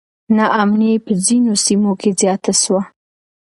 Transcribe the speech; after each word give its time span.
نا 0.35 0.45
امني 0.61 0.91
په 1.05 1.11
ځینو 1.25 1.53
سیمو 1.65 1.91
کې 2.01 2.09
زیاته 2.19 2.53
سوه. 2.61 2.81